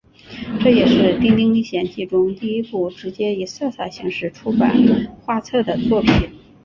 [0.59, 4.75] 这也是丁丁历险记中第一部直接以彩色形式出版
[5.23, 6.11] 画册的作品。